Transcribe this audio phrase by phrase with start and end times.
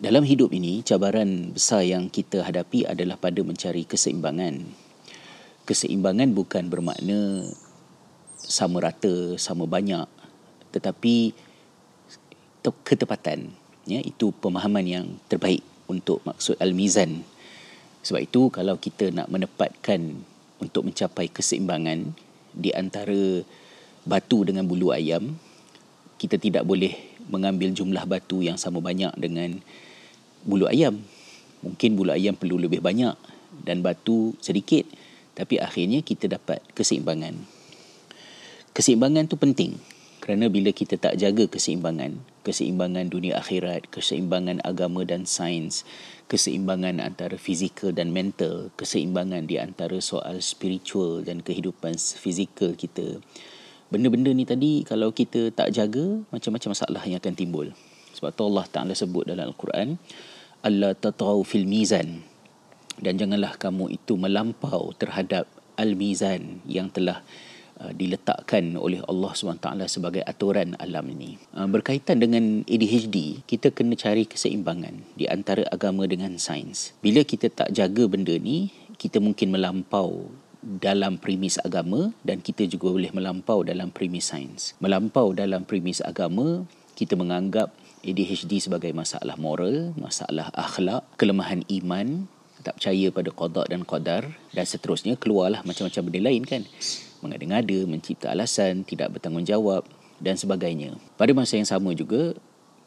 [0.00, 4.64] dalam hidup ini cabaran besar yang kita hadapi adalah pada mencari keseimbangan.
[5.68, 7.44] Keseimbangan bukan bermakna
[8.40, 10.08] sama rata, sama banyak
[10.70, 11.36] tetapi
[12.62, 13.50] ketepatan
[13.84, 15.60] ya itu pemahaman yang terbaik
[15.90, 17.20] untuk maksud al-mizan.
[18.00, 20.24] Sebab itu kalau kita nak menepatkan
[20.64, 22.16] untuk mencapai keseimbangan
[22.56, 23.44] di antara
[24.08, 25.36] batu dengan bulu ayam,
[26.16, 26.96] kita tidak boleh
[27.28, 29.60] mengambil jumlah batu yang sama banyak dengan
[30.44, 31.00] bulu ayam.
[31.60, 33.16] Mungkin bulu ayam perlu lebih banyak
[33.64, 34.88] dan batu sedikit,
[35.36, 37.36] tapi akhirnya kita dapat keseimbangan.
[38.72, 39.76] Keseimbangan tu penting
[40.20, 45.82] kerana bila kita tak jaga keseimbangan, keseimbangan dunia akhirat, keseimbangan agama dan sains,
[46.30, 53.18] keseimbangan antara fizikal dan mental, keseimbangan di antara soal spiritual dan kehidupan fizikal kita.
[53.90, 57.66] Benda-benda ni tadi kalau kita tak jaga, macam-macam masalah yang akan timbul.
[58.14, 59.98] Sebab tu Allah Ta'ala sebut dalam Al-Quran,
[60.60, 62.24] Allah tatau fil mizan.
[63.00, 65.48] Dan janganlah kamu itu melampau terhadap
[65.80, 67.24] al-mizan yang telah
[67.80, 71.40] Uh, diletakkan oleh Allah SWT sebagai aturan alam ini.
[71.56, 76.92] Uh, berkaitan dengan ADHD, kita kena cari keseimbangan di antara agama dengan sains.
[77.00, 78.68] Bila kita tak jaga benda ni,
[79.00, 80.28] kita mungkin melampau
[80.60, 84.76] dalam premis agama dan kita juga boleh melampau dalam premis sains.
[84.76, 86.68] Melampau dalam premis agama,
[87.00, 92.24] kita menganggap ADHD sebagai masalah moral, masalah akhlak, kelemahan iman,
[92.60, 96.62] tak percaya pada qada dan qadar dan seterusnya keluarlah macam-macam benda lain kan
[97.20, 99.84] mengada-ngada, mencipta alasan, tidak bertanggungjawab
[100.20, 100.96] dan sebagainya.
[101.20, 102.32] Pada masa yang sama juga,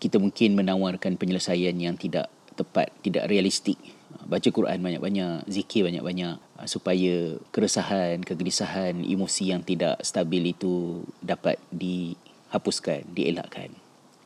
[0.00, 3.76] kita mungkin menawarkan penyelesaian yang tidak tepat, tidak realistik.
[4.24, 13.04] Baca Quran banyak-banyak, zikir banyak-banyak supaya keresahan, kegelisahan, emosi yang tidak stabil itu dapat dihapuskan,
[13.12, 13.83] dielakkan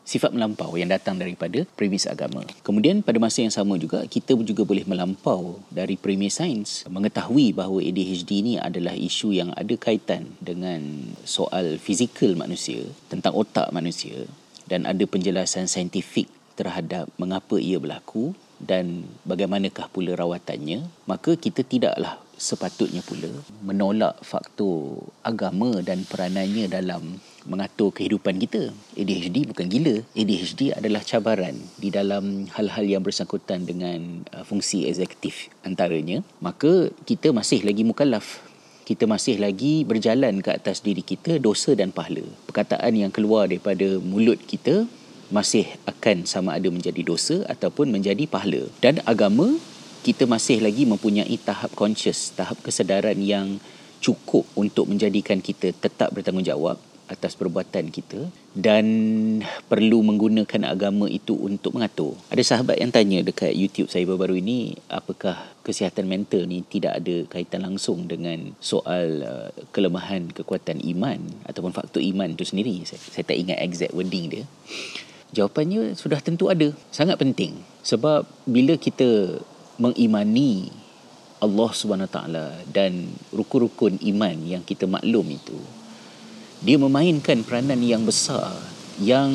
[0.09, 2.41] sifat melampau yang datang daripada premis agama.
[2.64, 7.84] Kemudian pada masa yang sama juga kita juga boleh melampau dari premis sains mengetahui bahawa
[7.84, 14.25] ADHD ini adalah isu yang ada kaitan dengan soal fizikal manusia tentang otak manusia
[14.65, 22.19] dan ada penjelasan saintifik terhadap mengapa ia berlaku dan bagaimanakah pula rawatannya maka kita tidaklah
[22.38, 23.31] sepatutnya pula
[23.62, 28.70] menolak faktor agama dan peranannya dalam mengatur kehidupan kita.
[28.94, 30.04] ADHD bukan gila.
[30.12, 36.20] ADHD adalah cabaran di dalam hal-hal yang bersangkutan dengan uh, fungsi eksekutif antaranya.
[36.44, 38.44] Maka kita masih lagi mukallaf.
[38.84, 42.25] Kita masih lagi berjalan ke atas diri kita dosa dan pahala.
[42.48, 44.88] Perkataan yang keluar daripada mulut kita
[45.28, 48.64] masih akan sama ada menjadi dosa ataupun menjadi pahala.
[48.81, 49.60] Dan agama
[50.00, 53.60] kita masih lagi mempunyai tahap conscious, tahap kesedaran yang
[54.00, 58.86] cukup untuk menjadikan kita tetap bertanggungjawab atas perbuatan kita dan
[59.66, 62.14] perlu menggunakan agama itu untuk mengatur.
[62.28, 67.24] Ada sahabat yang tanya dekat YouTube saya baru-baru ini apakah kesihatan mental ni tidak ada
[67.28, 72.84] kaitan langsung dengan soal uh, kelemahan kekuatan iman ataupun faktor iman itu sendiri.
[72.84, 74.44] Saya, saya tak ingat exact wording dia.
[75.32, 76.72] Jawapannya sudah tentu ada.
[76.88, 77.60] Sangat penting.
[77.84, 79.40] Sebab bila kita
[79.76, 80.72] mengimani
[81.38, 82.19] Allah SWT
[82.75, 85.58] dan rukun-rukun iman yang kita maklum itu
[86.62, 88.50] dia memainkan peranan yang besar
[88.98, 89.30] yang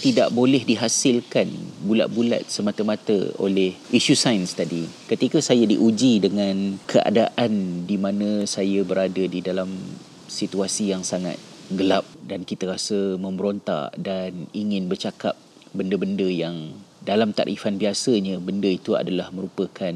[0.00, 1.52] tidak boleh dihasilkan
[1.84, 4.88] bulat-bulat semata-mata oleh isu sains tadi.
[5.04, 9.68] Ketika saya diuji dengan keadaan di mana saya berada di dalam
[10.32, 11.36] situasi yang sangat
[11.68, 15.36] gelap dan kita rasa memberontak dan ingin bercakap
[15.76, 16.72] benda-benda yang
[17.04, 19.92] dalam takrifan biasanya benda itu adalah merupakan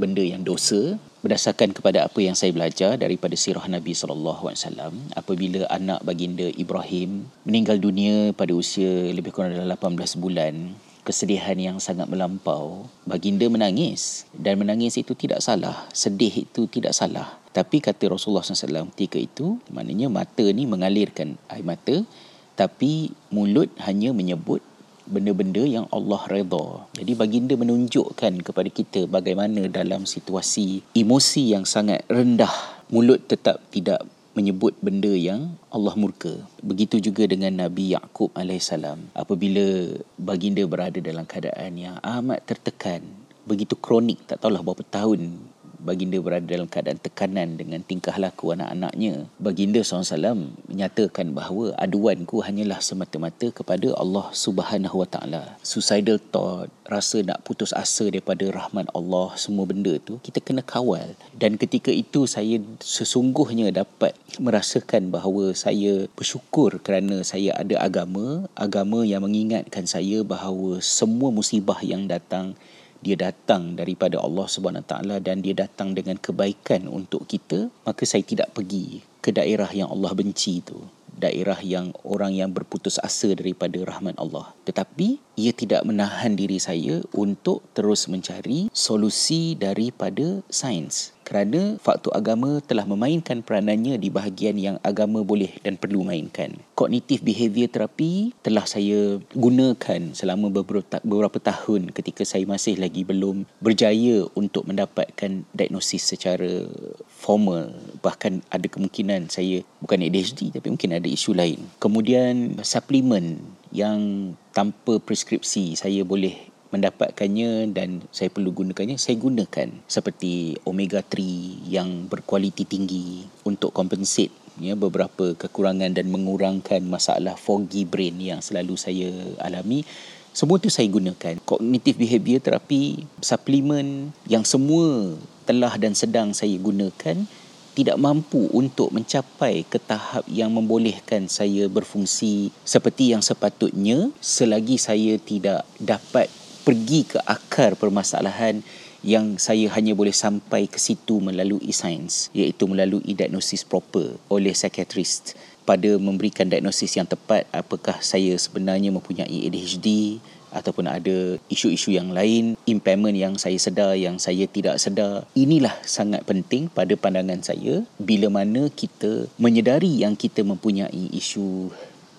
[0.00, 4.94] benda yang dosa berdasarkan kepada apa yang saya belajar daripada sirah Nabi sallallahu alaihi wasallam
[5.12, 10.72] apabila anak baginda Ibrahim meninggal dunia pada usia lebih kurang dalam 18 bulan
[11.04, 14.28] kesedihan yang sangat melampau baginda menangis.
[14.36, 17.40] Dan menangis itu tidak salah sedih itu tidak salah.
[17.50, 22.06] Tapi kata Rasulullah SAW ketika itu maknanya mata ni mengalirkan air mata
[22.54, 24.60] tapi mulut hanya menyebut
[25.10, 26.86] benda-benda yang Allah redha.
[26.94, 34.06] Jadi baginda menunjukkan kepada kita bagaimana dalam situasi emosi yang sangat rendah mulut tetap tidak
[34.34, 36.38] menyebut benda yang Allah murka.
[36.62, 38.70] Begitu juga dengan Nabi Yaakob AS.
[39.14, 43.02] Apabila baginda berada dalam keadaan yang amat tertekan,
[43.42, 45.34] begitu kronik, tak tahulah berapa tahun
[45.80, 49.26] baginda berada dalam keadaan tekanan dengan tingkah laku anak-anaknya.
[49.40, 55.42] Baginda SAW menyatakan bahawa aduanku hanyalah semata-mata kepada Allah Subhanahu Wa Taala.
[55.64, 61.16] Suicidal thought rasa nak putus asa daripada rahmat Allah semua benda tu kita kena kawal.
[61.34, 69.02] Dan ketika itu saya sesungguhnya dapat merasakan bahawa saya bersyukur kerana saya ada agama agama
[69.06, 72.58] yang mengingatkan saya bahawa semua musibah yang datang
[73.00, 78.20] dia datang daripada Allah Subhanahu taala dan dia datang dengan kebaikan untuk kita maka saya
[78.24, 80.80] tidak pergi ke daerah yang Allah benci itu.
[81.20, 84.56] Daerah yang orang yang berputus asa daripada rahmat Allah.
[84.64, 92.58] Tetapi ia tidak menahan diri saya untuk terus mencari solusi daripada sains kerana faktor agama
[92.58, 96.58] telah memainkan peranannya di bahagian yang agama boleh dan perlu mainkan.
[96.74, 104.26] Cognitive behavior therapy telah saya gunakan selama beberapa, tahun ketika saya masih lagi belum berjaya
[104.34, 106.66] untuk mendapatkan diagnosis secara
[107.06, 107.70] formal.
[108.02, 111.62] Bahkan ada kemungkinan saya bukan ADHD tapi mungkin ada isu lain.
[111.78, 113.38] Kemudian suplemen
[113.70, 121.66] yang tanpa preskripsi saya boleh mendapatkannya dan saya perlu gunakannya saya gunakan seperti omega 3
[121.66, 124.30] yang berkualiti tinggi untuk compensate
[124.60, 129.82] ya beberapa kekurangan dan mengurangkan masalah foggy brain yang selalu saya alami.
[130.30, 131.42] Semua itu saya gunakan.
[131.42, 137.26] Cognitive behavior therapy suplemen yang semua telah dan sedang saya gunakan
[137.74, 145.16] tidak mampu untuk mencapai ke tahap yang membolehkan saya berfungsi seperti yang sepatutnya selagi saya
[145.22, 146.26] tidak dapat
[146.62, 148.60] pergi ke akar permasalahan
[149.00, 155.36] yang saya hanya boleh sampai ke situ melalui sains iaitu melalui diagnosis proper oleh psikiatrist.
[155.64, 160.18] Pada memberikan diagnosis yang tepat apakah saya sebenarnya mempunyai ADHD
[160.50, 165.24] ataupun ada isu-isu yang lain impairment yang saya sedar yang saya tidak sedar.
[165.38, 171.70] Inilah sangat penting pada pandangan saya bila mana kita menyedari yang kita mempunyai isu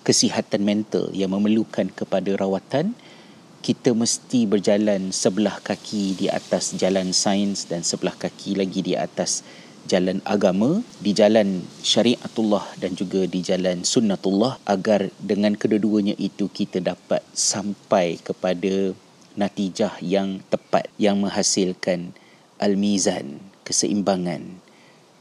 [0.02, 2.96] kesihatan mental yang memerlukan kepada rawatan
[3.62, 9.46] kita mesti berjalan sebelah kaki di atas jalan sains dan sebelah kaki lagi di atas
[9.86, 16.82] jalan agama di jalan syariatullah dan juga di jalan sunnatullah agar dengan kedua-duanya itu kita
[16.82, 18.98] dapat sampai kepada
[19.38, 22.18] natijah yang tepat yang menghasilkan
[22.58, 24.58] al-mizan keseimbangan.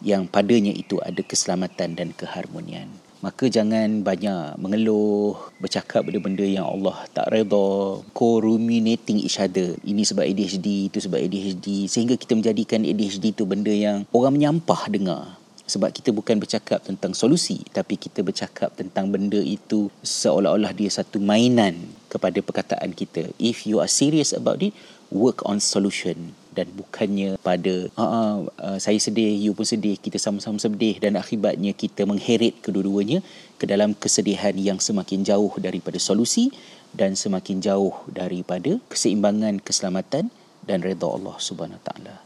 [0.02, 2.90] Yang padanya itu ada keselamatan dan keharmonian
[3.22, 9.78] maka jangan banyak mengeluh bercakap benda-benda yang Allah tak redha co-ruminating each other.
[9.86, 14.90] Ini sebab ADHD itu sebab ADHD sehingga kita menjadikan ADHD itu benda yang orang menyampah
[14.90, 15.38] dengar.
[15.70, 21.22] Sebab kita bukan bercakap tentang solusi tapi kita bercakap tentang benda itu seolah-olah dia satu
[21.22, 21.78] mainan
[22.10, 23.30] kepada perkataan kita.
[23.38, 24.74] If you are serious about it
[25.14, 30.60] work on solution dan bukannya pada uh, uh, saya sedih you pun sedih kita sama-sama
[30.60, 31.00] sedih.
[31.00, 33.24] Dan akibatnya kita mengheret kedua-duanya
[33.56, 36.52] ke dalam kesedihan yang semakin jauh daripada solusi
[36.92, 40.28] dan semakin jauh daripada keseimbangan keselamatan
[40.68, 42.20] dan redha Allah Subhanahu taala.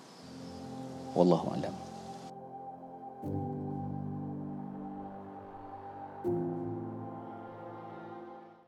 [1.15, 1.75] Wallahu alam.
[3.25, 3.54] thank you